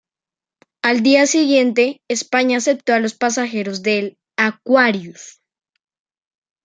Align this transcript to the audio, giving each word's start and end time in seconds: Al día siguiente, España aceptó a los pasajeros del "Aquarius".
Al 0.81 1.03
día 1.03 1.27
siguiente, 1.27 2.01
España 2.07 2.57
aceptó 2.57 2.93
a 2.93 2.99
los 2.99 3.13
pasajeros 3.13 3.83
del 3.83 4.17
"Aquarius". 4.35 5.43